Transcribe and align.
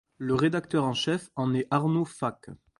Le 0.17 0.33
rédacteur 0.33 0.83
en 0.85 0.95
chef 0.95 1.29
en 1.35 1.53
est 1.53 1.67
Arnaud 1.69 2.05
Faque. 2.05 2.49